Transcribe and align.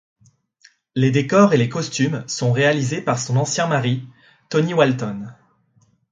Les 0.95 1.11
décors 1.11 1.53
et 1.53 1.57
les 1.57 1.69
costumes 1.69 2.23
sont 2.27 2.51
réalisés 2.51 3.03
par 3.03 3.19
son 3.19 3.37
ancien 3.37 3.67
mari, 3.67 4.03
Tony 4.49 4.73
Walton. 4.73 5.27